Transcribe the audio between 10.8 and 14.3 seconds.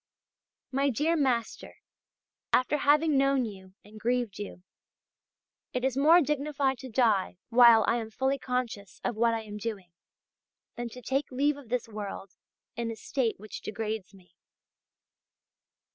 to take leave of this world in a state which degrades